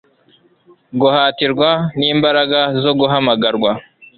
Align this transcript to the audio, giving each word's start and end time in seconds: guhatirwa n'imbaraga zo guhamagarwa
guhatirwa 0.99 1.69
n'imbaraga 1.97 2.59
zo 2.83 2.91
guhamagarwa 2.99 3.71